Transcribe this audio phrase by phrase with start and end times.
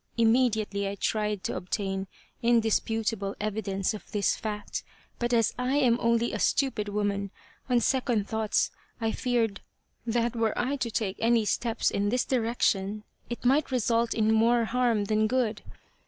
[0.17, 2.07] Immediately I tried to obtain
[2.41, 4.83] in disputable evidence of this fact,
[5.19, 7.29] but as I am only a stupid woman,
[7.69, 9.61] on second thoughts I feared
[10.07, 14.65] that were I to take any steps in this direction it might result in more
[14.65, 15.61] harm than good.